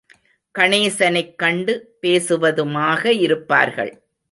கணேசனைக் 0.59 1.35
கண்டு 1.35 1.73
பேசுவதுமாக 2.01 3.05
இருப்பார்கள். 3.19 4.03